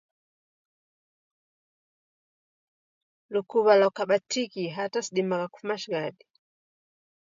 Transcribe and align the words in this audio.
Lukuw'a 3.33 3.73
lwakaba 3.79 4.15
tiki 4.31 4.63
hata 4.77 4.99
sidimagha 5.05 5.47
kufuma 5.53 5.75
shighadi 5.81 6.25